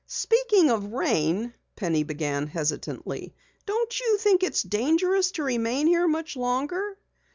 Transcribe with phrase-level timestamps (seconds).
[0.07, 3.35] "Speaking of rain," Penny began hesitantly,
[3.67, 6.97] "Don't you think it's dangerous to remain here much longer?"